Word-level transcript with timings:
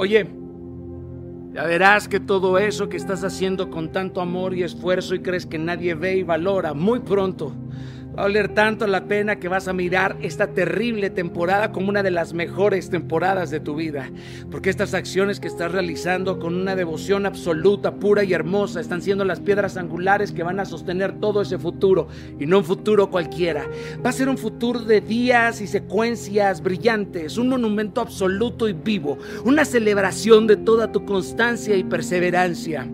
Oye, 0.00 0.26
ya 1.52 1.64
verás 1.64 2.08
que 2.08 2.20
todo 2.20 2.56
eso 2.56 2.88
que 2.88 2.96
estás 2.96 3.22
haciendo 3.22 3.68
con 3.68 3.92
tanto 3.92 4.22
amor 4.22 4.54
y 4.54 4.62
esfuerzo 4.62 5.14
y 5.14 5.20
crees 5.20 5.44
que 5.44 5.58
nadie 5.58 5.92
ve 5.94 6.16
y 6.16 6.22
valora, 6.22 6.72
muy 6.72 7.00
pronto 7.00 7.52
Va 8.20 8.24
a 8.24 8.28
valer 8.28 8.52
tanto 8.52 8.86
la 8.86 9.06
pena 9.06 9.36
que 9.36 9.48
vas 9.48 9.66
a 9.66 9.72
mirar 9.72 10.18
esta 10.20 10.48
terrible 10.48 11.08
temporada 11.08 11.72
como 11.72 11.88
una 11.88 12.02
de 12.02 12.10
las 12.10 12.34
mejores 12.34 12.90
temporadas 12.90 13.48
de 13.48 13.60
tu 13.60 13.76
vida. 13.76 14.10
Porque 14.50 14.68
estas 14.68 14.92
acciones 14.92 15.40
que 15.40 15.48
estás 15.48 15.72
realizando 15.72 16.38
con 16.38 16.54
una 16.54 16.76
devoción 16.76 17.24
absoluta, 17.24 17.94
pura 17.94 18.22
y 18.22 18.34
hermosa 18.34 18.78
están 18.78 19.00
siendo 19.00 19.24
las 19.24 19.40
piedras 19.40 19.78
angulares 19.78 20.32
que 20.32 20.42
van 20.42 20.60
a 20.60 20.66
sostener 20.66 21.18
todo 21.18 21.40
ese 21.40 21.56
futuro. 21.56 22.08
Y 22.38 22.44
no 22.44 22.58
un 22.58 22.64
futuro 22.64 23.08
cualquiera. 23.08 23.66
Va 24.04 24.10
a 24.10 24.12
ser 24.12 24.28
un 24.28 24.36
futuro 24.36 24.80
de 24.80 25.00
días 25.00 25.62
y 25.62 25.66
secuencias 25.66 26.60
brillantes. 26.60 27.38
Un 27.38 27.48
monumento 27.48 28.02
absoluto 28.02 28.68
y 28.68 28.74
vivo. 28.74 29.16
Una 29.46 29.64
celebración 29.64 30.46
de 30.46 30.58
toda 30.58 30.92
tu 30.92 31.06
constancia 31.06 31.74
y 31.74 31.84
perseverancia. 31.84 32.86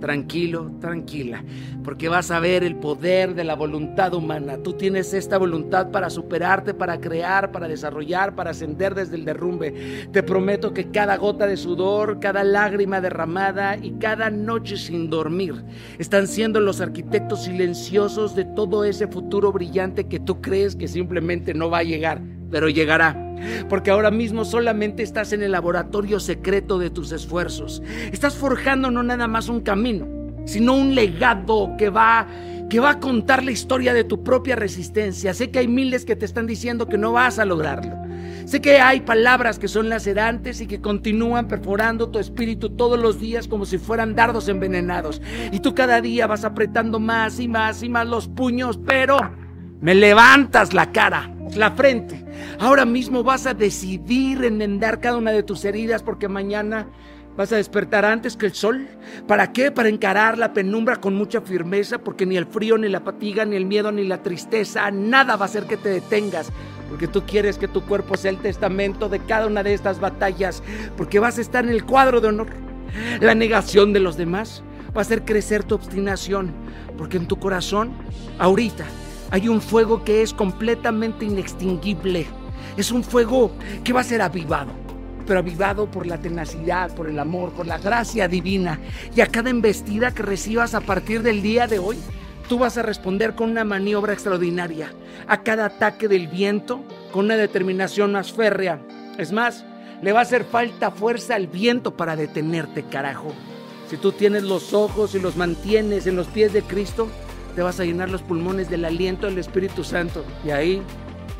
Tranquilo, 0.00 0.72
tranquila, 0.80 1.42
porque 1.82 2.08
vas 2.08 2.30
a 2.30 2.38
ver 2.38 2.62
el 2.62 2.76
poder 2.76 3.34
de 3.34 3.44
la 3.44 3.54
voluntad 3.54 4.12
humana. 4.14 4.58
Tú 4.62 4.74
tienes 4.74 5.14
esta 5.14 5.38
voluntad 5.38 5.90
para 5.90 6.10
superarte, 6.10 6.74
para 6.74 7.00
crear, 7.00 7.50
para 7.50 7.66
desarrollar, 7.66 8.34
para 8.34 8.50
ascender 8.50 8.94
desde 8.94 9.16
el 9.16 9.24
derrumbe. 9.24 10.08
Te 10.12 10.22
prometo 10.22 10.74
que 10.74 10.90
cada 10.90 11.16
gota 11.16 11.46
de 11.46 11.56
sudor, 11.56 12.20
cada 12.20 12.44
lágrima 12.44 13.00
derramada 13.00 13.76
y 13.76 13.92
cada 13.92 14.30
noche 14.30 14.76
sin 14.76 15.08
dormir 15.08 15.64
están 15.98 16.26
siendo 16.26 16.60
los 16.60 16.80
arquitectos 16.80 17.44
silenciosos 17.44 18.36
de 18.36 18.44
todo 18.44 18.84
ese 18.84 19.06
futuro 19.06 19.52
brillante 19.52 20.08
que 20.08 20.20
tú 20.20 20.40
crees 20.40 20.76
que 20.76 20.88
simplemente 20.88 21.54
no 21.54 21.70
va 21.70 21.78
a 21.78 21.84
llegar, 21.84 22.20
pero 22.50 22.68
llegará. 22.68 23.25
Porque 23.68 23.90
ahora 23.90 24.10
mismo 24.10 24.44
solamente 24.44 25.02
estás 25.02 25.32
en 25.32 25.42
el 25.42 25.52
laboratorio 25.52 26.20
secreto 26.20 26.78
de 26.78 26.90
tus 26.90 27.12
esfuerzos. 27.12 27.82
Estás 28.12 28.34
forjando 28.34 28.90
no 28.90 29.02
nada 29.02 29.26
más 29.28 29.48
un 29.48 29.60
camino, 29.60 30.06
sino 30.44 30.74
un 30.74 30.94
legado 30.94 31.74
que 31.78 31.90
va 31.90 32.26
que 32.68 32.80
va 32.80 32.90
a 32.90 33.00
contar 33.00 33.44
la 33.44 33.52
historia 33.52 33.94
de 33.94 34.04
tu 34.04 34.24
propia 34.24 34.56
resistencia. 34.56 35.34
Sé 35.34 35.50
que 35.50 35.60
hay 35.60 35.68
miles 35.68 36.04
que 36.04 36.16
te 36.16 36.24
están 36.24 36.46
diciendo 36.46 36.88
que 36.88 36.98
no 36.98 37.12
vas 37.12 37.38
a 37.38 37.44
lograrlo. 37.44 37.94
Sé 38.44 38.60
que 38.60 38.78
hay 38.78 39.00
palabras 39.00 39.58
que 39.58 39.68
son 39.68 39.88
lacerantes 39.88 40.60
y 40.60 40.66
que 40.66 40.80
continúan 40.80 41.48
perforando 41.48 42.10
tu 42.10 42.18
espíritu 42.18 42.70
todos 42.70 42.98
los 42.98 43.20
días 43.20 43.48
como 43.48 43.66
si 43.66 43.78
fueran 43.78 44.14
dardos 44.14 44.48
envenenados. 44.48 45.20
Y 45.52 45.60
tú 45.60 45.74
cada 45.74 46.00
día 46.00 46.26
vas 46.26 46.44
apretando 46.44 47.00
más 47.00 47.40
y 47.40 47.48
más 47.48 47.82
y 47.82 47.88
más 47.88 48.06
los 48.06 48.28
puños, 48.28 48.78
pero 48.84 49.18
me 49.80 49.94
levantas 49.94 50.72
la 50.74 50.92
cara, 50.92 51.34
la 51.56 51.72
frente. 51.72 52.24
Ahora 52.58 52.86
mismo 52.86 53.22
vas 53.22 53.46
a 53.46 53.52
decidir 53.52 54.42
enmendar 54.44 55.00
cada 55.00 55.18
una 55.18 55.30
de 55.30 55.42
tus 55.42 55.64
heridas 55.64 56.02
porque 56.02 56.26
mañana 56.26 56.88
vas 57.36 57.52
a 57.52 57.56
despertar 57.56 58.06
antes 58.06 58.34
que 58.36 58.46
el 58.46 58.54
sol. 58.54 58.88
¿Para 59.28 59.52
qué? 59.52 59.70
Para 59.70 59.90
encarar 59.90 60.38
la 60.38 60.54
penumbra 60.54 60.96
con 60.96 61.14
mucha 61.14 61.42
firmeza 61.42 61.98
porque 61.98 62.24
ni 62.24 62.36
el 62.36 62.46
frío, 62.46 62.78
ni 62.78 62.88
la 62.88 63.00
fatiga, 63.00 63.44
ni 63.44 63.56
el 63.56 63.66
miedo, 63.66 63.92
ni 63.92 64.04
la 64.04 64.22
tristeza, 64.22 64.90
nada 64.90 65.36
va 65.36 65.44
a 65.44 65.48
hacer 65.48 65.66
que 65.66 65.76
te 65.76 65.90
detengas. 65.90 66.50
Porque 66.88 67.08
tú 67.08 67.24
quieres 67.26 67.58
que 67.58 67.68
tu 67.68 67.84
cuerpo 67.84 68.16
sea 68.16 68.30
el 68.30 68.38
testamento 68.38 69.10
de 69.10 69.18
cada 69.18 69.46
una 69.46 69.62
de 69.62 69.74
estas 69.74 70.00
batallas. 70.00 70.62
Porque 70.96 71.18
vas 71.18 71.36
a 71.36 71.42
estar 71.42 71.64
en 71.64 71.70
el 71.70 71.84
cuadro 71.84 72.22
de 72.22 72.28
honor. 72.28 72.48
La 73.20 73.34
negación 73.34 73.92
de 73.92 74.00
los 74.00 74.16
demás 74.16 74.62
va 74.96 75.00
a 75.00 75.02
hacer 75.02 75.26
crecer 75.26 75.62
tu 75.62 75.74
obstinación. 75.74 76.52
Porque 76.96 77.18
en 77.18 77.26
tu 77.26 77.38
corazón, 77.38 77.92
ahorita, 78.38 78.86
hay 79.30 79.48
un 79.48 79.60
fuego 79.60 80.04
que 80.04 80.22
es 80.22 80.32
completamente 80.32 81.26
inextinguible. 81.26 82.26
Es 82.76 82.90
un 82.90 83.02
fuego 83.02 83.52
que 83.84 83.92
va 83.92 84.00
a 84.00 84.04
ser 84.04 84.22
avivado, 84.22 84.72
pero 85.26 85.40
avivado 85.40 85.90
por 85.90 86.06
la 86.06 86.18
tenacidad, 86.18 86.94
por 86.94 87.08
el 87.08 87.18
amor, 87.18 87.52
por 87.52 87.66
la 87.66 87.78
gracia 87.78 88.28
divina. 88.28 88.78
Y 89.14 89.20
a 89.20 89.26
cada 89.26 89.50
embestida 89.50 90.12
que 90.12 90.22
recibas 90.22 90.74
a 90.74 90.80
partir 90.80 91.22
del 91.22 91.42
día 91.42 91.66
de 91.66 91.78
hoy, 91.78 91.96
tú 92.48 92.58
vas 92.58 92.78
a 92.78 92.82
responder 92.82 93.34
con 93.34 93.50
una 93.50 93.64
maniobra 93.64 94.12
extraordinaria. 94.12 94.92
A 95.26 95.42
cada 95.42 95.66
ataque 95.66 96.08
del 96.08 96.28
viento, 96.28 96.84
con 97.12 97.26
una 97.26 97.36
determinación 97.36 98.12
más 98.12 98.32
férrea. 98.32 98.80
Es 99.18 99.32
más, 99.32 99.64
le 100.02 100.12
va 100.12 100.20
a 100.20 100.22
hacer 100.22 100.44
falta 100.44 100.90
fuerza 100.90 101.34
al 101.34 101.46
viento 101.46 101.96
para 101.96 102.16
detenerte, 102.16 102.84
carajo. 102.84 103.32
Si 103.88 103.96
tú 103.96 104.12
tienes 104.12 104.42
los 104.42 104.74
ojos 104.74 105.14
y 105.14 105.20
los 105.20 105.36
mantienes 105.36 106.06
en 106.06 106.16
los 106.16 106.26
pies 106.26 106.52
de 106.52 106.62
Cristo, 106.62 107.08
te 107.54 107.62
vas 107.62 107.80
a 107.80 107.84
llenar 107.84 108.10
los 108.10 108.22
pulmones 108.22 108.68
del 108.68 108.84
aliento 108.84 109.26
del 109.26 109.38
Espíritu 109.38 109.84
Santo. 109.84 110.24
Y 110.44 110.50
ahí, 110.50 110.82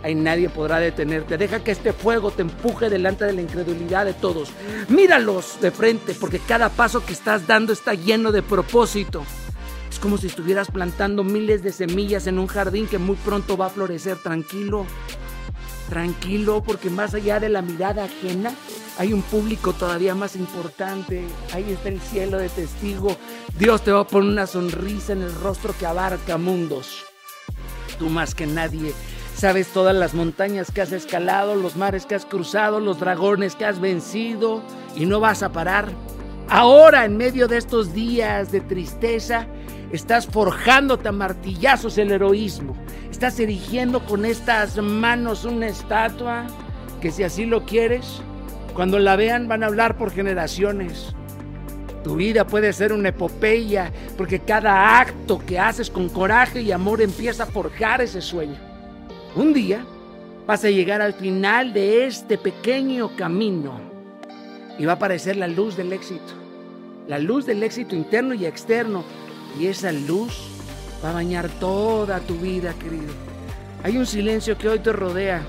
ahí 0.07 0.15
nadie 0.15 0.49
podrá 0.49 0.79
detenerte. 0.79 1.37
Deja 1.37 1.65
que 1.65 1.73
este 1.73 1.93
fuego 1.93 2.31
te 2.31 2.43
empuje 2.43 2.89
delante 2.89 3.25
de 3.25 3.33
la 3.33 3.43
incredulidad 3.43 4.05
de 4.05 4.15
todos. 4.15 4.51
Míralos 4.89 5.59
de 5.61 5.73
frente, 5.73 6.15
porque 6.15 6.39
cada 6.39 6.69
paso 6.69 7.05
que 7.05 7.13
estás 7.13 7.47
dando 7.47 7.73
está 7.73 7.95
lleno 7.95 8.31
de 8.31 8.43
propósito. 8.43 9.25
Es 9.91 9.99
como 9.99 10.17
si 10.17 10.29
estuvieras 10.29 10.71
plantando 10.71 11.25
miles 11.25 11.63
de 11.63 11.73
semillas 11.73 12.29
en 12.29 12.39
un 12.39 12.47
jardín 12.47 12.87
que 12.87 12.99
muy 12.99 13.17
pronto 13.17 13.57
va 13.57 13.67
a 13.67 13.71
florecer. 13.71 14.17
Tranquilo, 14.19 14.87
tranquilo, 15.89 16.63
porque 16.63 16.89
más 16.89 17.15
allá 17.15 17.41
de 17.41 17.49
la 17.49 17.63
mirada 17.63 18.05
ajena, 18.05 18.55
hay 18.99 19.13
un 19.13 19.23
público 19.23 19.73
todavía 19.73 20.15
más 20.15 20.37
importante. 20.37 21.25
Ahí 21.53 21.73
está 21.73 21.89
el 21.89 22.01
cielo 22.01 22.39
de 22.39 22.49
testigo. 22.49 23.17
Dios 23.59 23.83
te 23.83 23.91
va 23.91 24.01
a 24.01 24.07
poner 24.07 24.31
una 24.31 24.47
sonrisa 24.47 25.15
en 25.15 25.23
el 25.23 25.35
rostro 25.35 25.75
que 25.77 25.87
abarca 25.87 26.39
mundos. 26.39 27.03
Tú 27.99 28.09
más 28.09 28.35
que 28.35 28.47
nadie 28.47 28.93
sabes 29.37 29.69
todas 29.69 29.95
las 29.95 30.15
montañas 30.15 30.71
que 30.71 30.81
has 30.81 30.93
escalado, 30.93 31.55
los 31.55 31.77
mares 31.77 32.07
que 32.07 32.15
has 32.15 32.25
cruzado, 32.25 32.81
los 32.81 32.99
dragones 32.99 33.55
que 33.55 33.67
has 33.67 33.81
vencido 33.81 34.63
y 34.97 35.05
no 35.05 35.21
vas 35.21 35.43
a 35.43 35.53
parar. 35.53 35.89
Ahora, 36.49 37.05
en 37.05 37.17
medio 37.17 37.47
de 37.47 37.59
estos 37.59 37.93
días 37.93 38.51
de 38.51 38.63
tristeza, 38.63 39.47
estás 39.93 40.27
forjándote 40.27 41.09
a 41.09 41.13
martillazos 41.13 41.99
el 41.99 42.13
heroísmo. 42.13 42.75
Estás 43.11 43.39
erigiendo 43.39 44.05
con 44.07 44.25
estas 44.25 44.79
manos 44.79 45.45
una 45.45 45.67
estatua 45.67 46.47
que 47.01 47.11
si 47.11 47.23
así 47.23 47.45
lo 47.45 47.67
quieres, 47.67 48.23
cuando 48.75 48.99
la 48.99 49.17
vean 49.17 49.49
van 49.49 49.63
a 49.63 49.67
hablar 49.67 49.99
por 49.99 50.13
generaciones. 50.13 51.15
Tu 52.05 52.17
vida 52.17 52.47
puede 52.47 52.73
ser 52.73 52.93
una 52.93 53.11
epopeya 53.11 53.93
porque 54.17 54.39
cada 54.39 54.99
acto 54.99 55.43
que 55.45 55.59
haces 55.59 55.91
con 55.91 56.09
coraje 56.09 56.63
y 56.63 56.73
amor 56.73 57.03
empieza 57.03 57.43
a 57.43 57.47
forjar 57.47 58.01
ese 58.01 58.23
sueño. 58.23 58.76
Un 59.37 59.53
día 59.53 59.85
vas 60.47 60.65
a 60.65 60.71
llegar 60.71 61.01
al 61.03 61.15
final 61.15 61.73
de 61.73 62.07
este 62.07 62.39
pequeño 62.39 63.15
camino 63.17 63.81
y 64.79 64.85
va 64.85 64.93
a 64.93 64.97
aparecer 64.97 65.37
la 65.37 65.47
luz 65.47 65.77
del 65.77 65.93
éxito. 65.93 66.33
La 67.07 67.19
luz 67.19 67.47
del 67.47 67.63
éxito 67.63 67.95
interno 67.95 68.35
y 68.35 68.47
externo. 68.47 69.05
Y 69.61 69.67
esa 69.67 69.93
luz 69.93 70.49
va 71.05 71.11
a 71.11 71.15
bañar 71.15 71.49
toda 71.61 72.19
tu 72.21 72.35
vida, 72.37 72.75
querido. 72.75 73.13
Hay 73.85 73.97
un 73.97 74.07
silencio 74.07 74.59
que 74.59 74.69
hoy 74.69 74.81
te 74.81 74.93
rodea, 74.93 75.43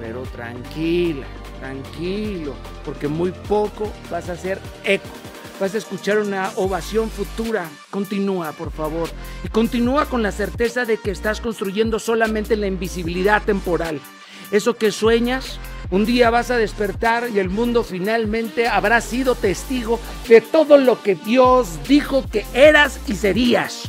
pero 0.00 0.22
tranquila 0.22 1.26
tranquilo, 1.62 2.54
porque 2.84 3.06
muy 3.06 3.30
poco 3.30 3.90
vas 4.10 4.28
a 4.28 4.32
hacer 4.32 4.58
eco. 4.84 5.06
Vas 5.62 5.76
a 5.76 5.78
escuchar 5.78 6.18
una 6.18 6.50
ovación 6.56 7.08
futura. 7.08 7.68
Continúa, 7.88 8.50
por 8.50 8.72
favor. 8.72 9.08
Y 9.44 9.48
continúa 9.48 10.06
con 10.06 10.20
la 10.20 10.32
certeza 10.32 10.84
de 10.84 10.96
que 10.96 11.12
estás 11.12 11.40
construyendo 11.40 12.00
solamente 12.00 12.56
la 12.56 12.66
invisibilidad 12.66 13.40
temporal. 13.44 14.00
Eso 14.50 14.74
que 14.74 14.90
sueñas, 14.90 15.60
un 15.92 16.04
día 16.04 16.30
vas 16.30 16.50
a 16.50 16.56
despertar 16.56 17.28
y 17.32 17.38
el 17.38 17.48
mundo 17.48 17.84
finalmente 17.84 18.66
habrá 18.66 19.00
sido 19.00 19.36
testigo 19.36 20.00
de 20.26 20.40
todo 20.40 20.78
lo 20.78 21.00
que 21.00 21.14
Dios 21.14 21.78
dijo 21.86 22.28
que 22.28 22.44
eras 22.54 22.98
y 23.06 23.14
serías. 23.14 23.88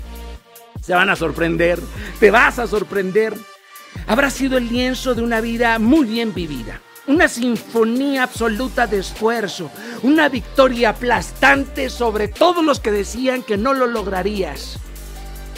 Se 0.80 0.94
van 0.94 1.10
a 1.10 1.16
sorprender, 1.16 1.80
te 2.20 2.30
vas 2.30 2.60
a 2.60 2.68
sorprender. 2.68 3.34
Habrá 4.06 4.30
sido 4.30 4.60
el 4.60 4.70
lienzo 4.70 5.16
de 5.16 5.24
una 5.24 5.42
vida 5.42 5.80
muy 5.80 6.06
bien 6.06 6.36
vivida 6.36 6.82
una 7.08 7.28
sinfonía 7.28 8.24
absoluta 8.24 8.88
de 8.88 9.00
esfuerzo, 9.00 9.70
una 10.04 10.30
victoria 10.30 10.90
aplastante 10.90 11.90
sobre 11.90 12.28
todos 12.28 12.64
los 12.64 12.80
que 12.80 12.92
decían 12.92 13.44
que 13.44 13.58
no 13.58 13.74
lo 13.74 13.88
lograrías. 13.88 14.80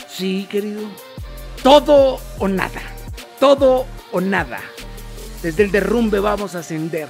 Sí, 0.09 0.47
querido, 0.50 0.88
todo 1.62 2.19
o 2.39 2.47
nada, 2.47 2.81
todo 3.39 3.86
o 4.12 4.21
nada. 4.21 4.59
Desde 5.42 5.63
el 5.63 5.71
derrumbe 5.71 6.19
vamos 6.19 6.56
a 6.56 6.59
ascender. 6.59 7.07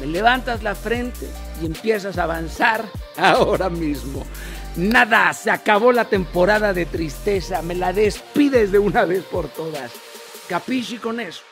Me 0.00 0.06
levantas 0.06 0.62
la 0.62 0.74
frente 0.74 1.28
y 1.60 1.66
empiezas 1.66 2.18
a 2.18 2.24
avanzar 2.24 2.84
ahora 3.16 3.70
mismo. 3.70 4.26
Nada, 4.74 5.32
se 5.34 5.50
acabó 5.50 5.92
la 5.92 6.06
temporada 6.06 6.72
de 6.72 6.86
tristeza, 6.86 7.62
me 7.62 7.74
la 7.74 7.92
despides 7.92 8.72
de 8.72 8.78
una 8.78 9.04
vez 9.04 9.22
por 9.22 9.48
todas. 9.48 9.92
Capisci 10.48 10.96
con 10.96 11.20
eso. 11.20 11.42